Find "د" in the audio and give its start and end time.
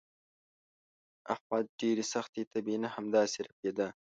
1.69-1.75